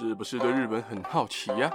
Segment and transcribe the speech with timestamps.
[0.00, 1.68] 是不是对日本很好奇呀？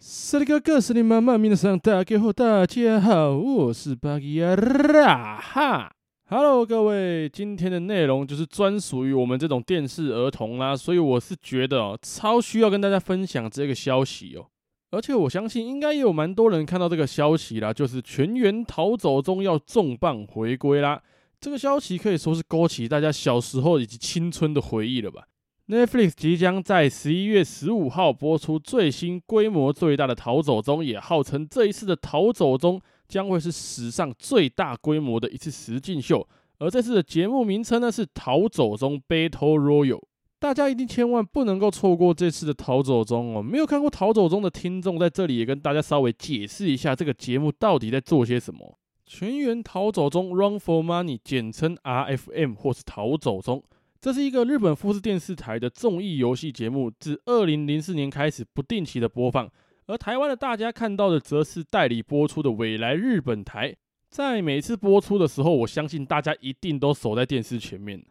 [0.00, 5.92] 萨利哥哥，斯里妈妈，咪的上大家好，大家好，我是巴基亚拉哈。
[6.28, 14.48] Hello，各位，今天的内容就是专属于我们这种电视儿童啦，所以我是觉得哦，超需要跟大家分享这个消息哦。
[14.96, 21.02] 而且我相信应该也有蛮多人看到这个消息啦，就是全员逃走中要重磅回归啦。
[21.38, 25.24] 这个消息可以说是勾起大家小时候以及青春的回忆了吧。
[25.68, 32.80] Netflix 即将在十一月十五号播出最新规模最大的逃走中，也号称这一次的逃走中。
[33.08, 36.26] 将会是史上最大规模的一次实境秀，
[36.58, 40.00] 而这次的节目名称呢是《逃走中 Battle Royal》，
[40.38, 43.42] 大家一定千万不能够错过这次的《逃走中》哦！
[43.42, 48.78] 没有看过《逃走中》的听众，在这里也跟大家稍微解释一下这个节目到底在做些什么。
[49.06, 53.62] 全员逃走中 （Run for Money），简称 RFM 或是逃走中，
[54.00, 59.48] 这是一个日本富士电视台的综艺游戏节目，自二零零四年开始不定期的播放。
[59.86, 63.74] 而台湾的大家看到的，则是代理播出的未来日本台。
[64.10, 68.04] 在每次播出的时候，我相信大家一定都守在电视前面。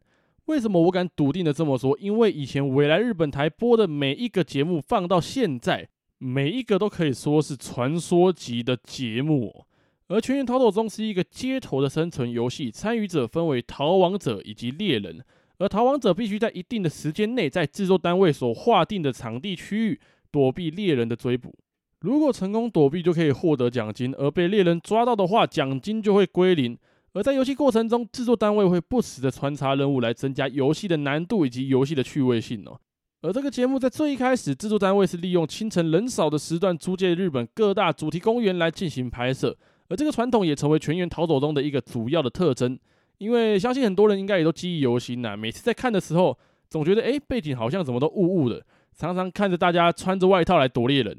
[0.45, 1.97] 为什么我敢笃定的这么说？
[1.99, 9.65] 因为以前未来日本台播的每一个节目，放到现在，每一个都可以说是传说级的节目。
[10.07, 15.23] 而《全员逃走中》是一个街头的生存游戏，参与者分为逃亡者以及猎人。
[15.57, 19.99] 而逃亡者必须在一定的时间内，在制作单位所划定的场地区域，
[20.29, 21.55] 躲避猎人的追捕。
[22.01, 26.77] 如果成功躲避，就可以获得奖金；而被猎人抓到的话，奖金就会归零。
[27.15, 32.77] 而在游戏过程中，制作单位会不时的穿插任务来增加游戏的难度以及游戏的趣味性哦。
[33.21, 39.57] 而这个节目在最一开始，制作单位是利用清晨人少的时段，租借日本各大主题公园来进行拍摄。
[39.87, 42.77] 而这个传统也成为全员逃走中的一个主要的特征。
[43.17, 46.37] 因为相信很多人应该也都记忆犹新呐，每次在看的时候，
[46.69, 48.61] 总觉得诶，背景好像怎么都雾雾的，
[48.93, 51.17] 常常看着大家穿着外套来躲猎人。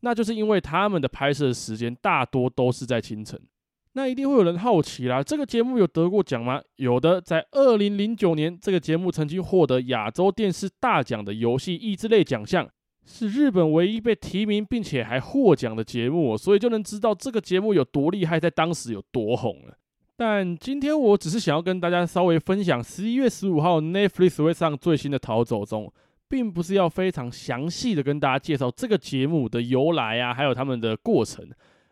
[0.00, 3.40] 那就是因为他们的拍摄时间大多都是在清晨。
[3.94, 6.60] 那一定会有人好奇啦，这个节目有得过奖吗？
[6.76, 12.68] 有的，在二零零九年，这个节目曾经获得亚洲电视大奖的游戏益智类奖项，
[13.04, 19.76] 是日本唯一被提名并且还获奖的节目，所以就能知道这个节目有多厉害，在当时有多红了。
[20.16, 25.86] 但今天我只是想要跟大家稍微分享，十一月十五号 Netflix 会上最新的《逃走中》。
[26.30, 31.44] 并不是要非常详细的跟大家介绍这个节目的由来啊，还有他们的过程，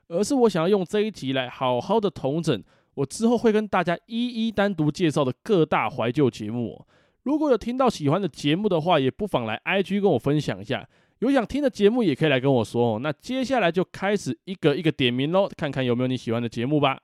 [0.09, 2.63] 而是我想要用这一集来好好的统整
[2.95, 6.85] 我之后会跟大家一一单独介绍的各大怀旧节目。
[7.23, 10.89] 如果有听到喜欢的节目的话，也不妨来 IG 跟我分享一下。
[11.19, 12.99] 有想听的节目也可以来跟我说哦。
[13.01, 16.99] 那接下来就开始一个一个点名喽，看看有没有你喜欢的节目吧。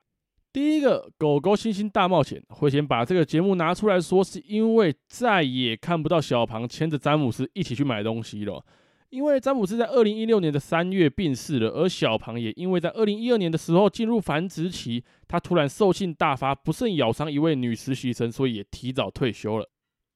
[0.51, 8.65] 第一个狗狗星星大冒险会先把这个节目拿出来说，是因为再也看不到小庞牵着詹姆斯一起去买东西了。
[9.15, 19.69] 因为詹姆斯在二零一六年的三月病逝了，而小庞也因为在二零一二年的时候进入繁殖期，他突然兽性大发，不慎咬伤一位女实习生，所以也提早退休了。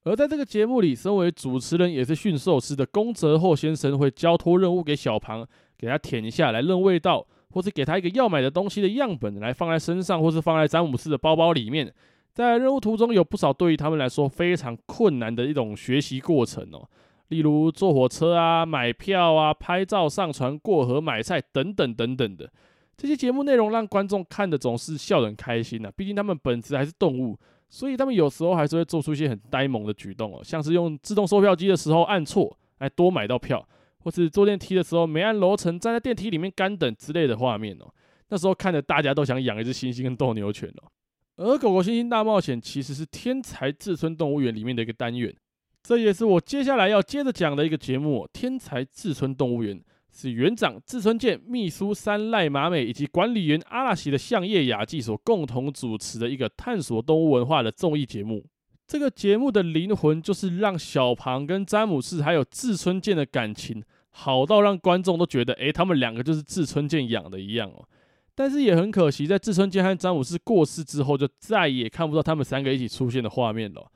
[0.04, 7.26] 而在这个节目里，身为主持人也是驯兽师的宫泽厚先生会交托任务给小庞，给他舔一下来认味道。
[7.52, 11.92] 或是给他一个要买的东西的样本来放在身上，或是放在詹姆斯的包包里面。
[12.32, 16.88] 在任务途中，有不少对于他们来说非常困难的一种学习过程哦，
[17.30, 22.52] 例如坐火车啊、买票啊、拍照、上传、过河、买菜等等等等的。
[22.96, 33.68] 这些节目内容让观众看的总是笑得很开心呐，毕竟他们本质还是动物，所以他们有时候还是会做出一些很呆萌的举动哦，像是用自动售票机的时候按错，来多买到票。
[34.02, 37.94] 或是坐电梯的时候没按楼层，站在电梯里面干等之类的画面哦，
[38.30, 40.88] 那时候看着大家都想养一只猩猩跟斗牛犬哦。
[41.36, 45.36] 而狗狗猩猩大冒险其实是天才志村动物园里面的一个单元，
[45.82, 48.28] 这也是我接下来要接着讲的一个节目。
[48.32, 49.82] 天才志村动物园
[50.12, 58.46] 是园长志村健、秘书三赖麻美以及管理员阿拉西的相叶雅纪所共同主持的一个探索动物文化的综艺节目。
[58.86, 67.88] 这个节目的灵魂就是让小庞跟詹姆士还有志村健的感情好到让观众都觉得，诶，他们两个就是志村健养的一样哦。
[68.34, 73.92] 但是也很可惜，在志村健和詹姆士过世之后，就再也看不到他们三个一起出现的画面了。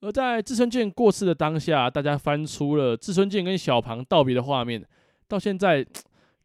[0.00, 4.84] 而在志村健过世的当下，大家翻出了志村健跟小庞道别的画面，
[5.26, 5.84] 到现在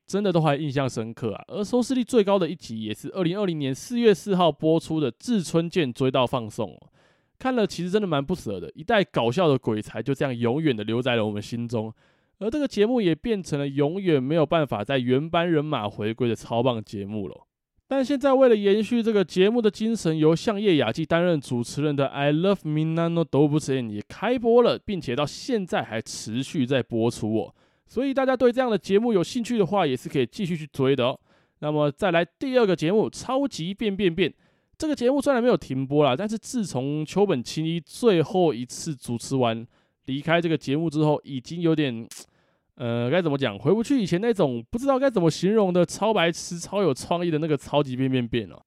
[0.07, 1.43] 真的都还印象深刻啊。
[1.47, 6.75] 而收视率最高的一集，也是二零二零年四月四号播出的志村健追悼放送。
[7.37, 11.93] 看了其实真的蛮不舍的，一代搞笑的鬼才就这样永远的留在了我们心中，
[12.39, 17.45] 而这个节目也变成了永远没有办法在原班人马回归的超棒节目了。
[17.95, 27.53] 但现在为了延续这个节目的精神，由相叶雅纪担任主持人的《I Love Minano Doubutsu》也开播了，并且到现在还持续在播出哦。
[27.85, 31.19] 所以大家对这样的节目有兴趣的话，也是可以继续去追的哦。
[31.59, 34.27] 那么再来第二个节目《超级变变变》，
[34.75, 39.63] 这个节目虽然没有停播啦，但是自从秋本清一最后一次主持完
[40.05, 42.07] 离开这个节目之后，已经有点，
[42.75, 48.61] 呃，该怎么讲，回不去以前那种不知道该怎么形容的超白痴、超有创意的那个超级变变变了。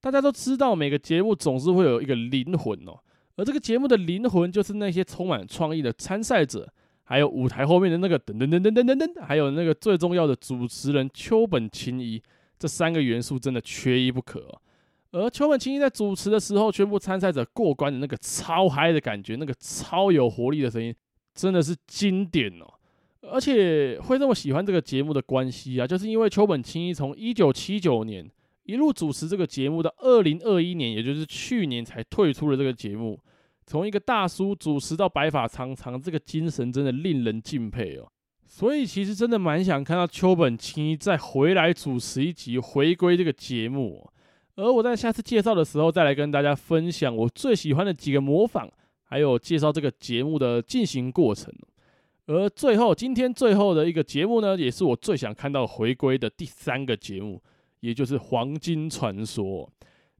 [0.00, 2.98] 大家都知道，每个节目总是会有一个灵魂哦，
[3.36, 6.72] 而这个节目的灵魂就是那些充满创意的参赛者。
[7.10, 12.22] 还有舞台后面的那个噔噔噔噔噔噔噔，还有那个最重要的主持人秋本清一，
[12.58, 14.60] 这三个元素真的缺一不可。
[15.12, 20.94] 而秋本清一在主持的时候，全部参赛者过关的那个超嗨的感觉，那个超有活力的声音，
[21.34, 22.77] 真的是经典哦。
[23.30, 28.28] 而且会这么喜欢这个节目的关系啊，就是因为秋本清一从一九七九年
[28.64, 33.18] 一路主持这个节目到二零二一年，也就是去年才退出了这个节目。
[33.66, 38.06] 从一个大叔主持到白发苍苍，这个精神真的令人敬佩哦。
[38.46, 44.10] 所以其实真的蛮想看到秋本清一再回来主持一集，回归这个节目。
[44.56, 48.68] 而我在下次介绍的时候，再来跟大家分享我最喜欢的几个模仿，
[49.04, 51.52] 还有介绍这个节目的进行过程。
[52.28, 57.42] 而最后，今天最后的一个节目呢，也是我最想看到回归的第三个节目，
[57.80, 59.66] 也就是《黄金传说》。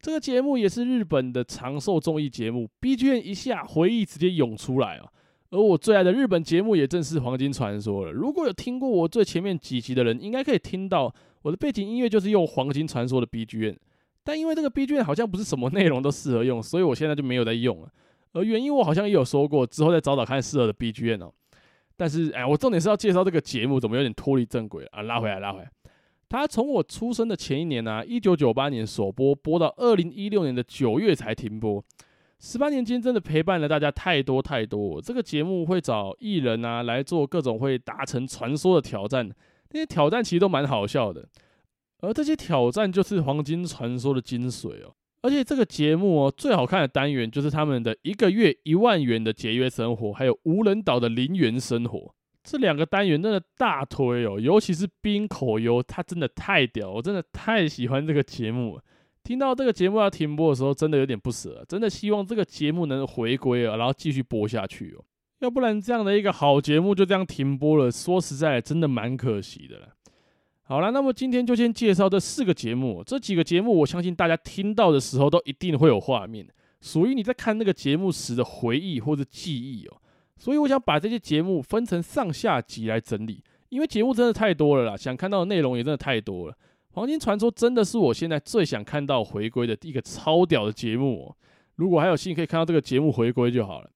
[0.00, 5.06] 这个节目也是日本的长寿综艺节目，BGM 一下，回忆直接涌出来啊！
[5.50, 8.10] 而我最爱的日本节目也正是《黄金传说》了。
[8.10, 13.76] 如果有听过我最前面几集的人，应该可以听到我的背景音乐就是用《黄金传说》的 BGM，
[14.24, 17.88] 但因为这个 BGM 好像不是什么内容都适合用，所以我现在就没有在用了。
[18.32, 21.34] 而原因我好像也有说过，之后再找找看适合的 BGM 哦。
[21.98, 25.02] 但是哎，我重点是要介绍这个节目，怎么有点脱离正轨啊？
[25.02, 25.70] 拉回来，拉回来。
[26.28, 31.84] 他从我出生的前一年呢、啊，一九九八年首播，播到二零一六年的九月才停播。
[32.38, 35.02] 十八年间真的陪伴了大家太多太多。
[35.02, 39.28] 这个节目会找艺人啊来做各种会达成传说的挑战，
[39.70, 41.28] 那些挑战其实都蛮好笑的。
[42.00, 44.94] 而这些挑战就是黄金传说的精髓哦。
[45.20, 52.14] 而且这个节目哦，最好看的单元就是他们的一个月一万元的节约生活，还有无人岛的零元生活。
[52.44, 58.82] 这两个单元真的大推哦，尤其是冰口优，他真的太屌，我真的太喜欢这个节目了。
[59.24, 65.04] 听到这个节目要停播的时候，真的有点不舍，真的希望这个节目能回归啊，然后继续播下去哦。
[65.40, 69.88] 要不然这样的一个好节目就这样停播了，说实在真的蛮可惜的了。
[70.68, 76.46] 好了，那么今天就先介绍这四个节目，这几个节目我相信大家听到的时候都一定会有画面，
[76.82, 79.96] 属于你在看那个节目时的回忆或者记忆哦。
[80.36, 86.54] 所以我想把这些节目分成上下集来整理，因为节目真的太多了啦，想看到的内容也真的太多了。
[86.90, 91.36] 黄金传说真的是我现在最想看到回归的一个超屌的节目喔。
[91.76, 93.88] 如果还有幸可以看到这个节目回归就好了。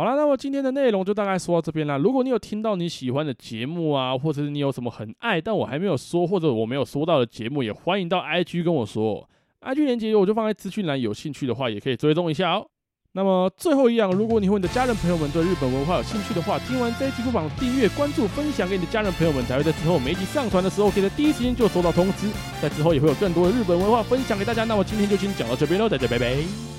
[0.00, 1.98] 好啦，那么今天的内容就大概说到这边啦。
[1.98, 9.28] 如果你有听到你喜欢的节目啊，或者是你有什么很爱但我还没有说或者我没有说到的节目，也欢迎到 IG 跟我说。
[9.60, 12.66] IG 连结我就放在资讯栏，有兴趣的话也可以追踪一下哦。
[13.12, 22.26] 那么最后一样，如果你和你的家人朋友们对日本文化有兴趣的话，听完这一期不妨订阅、关注、分享给你的家人朋友们，才会在之后每一集上传的时候，可以在第一时间就收到通知。
[22.62, 24.64] 在之后也会有更多的日本文化分享给大家。
[24.64, 26.69] 那我今天就先讲到这边喽，大家拜拜。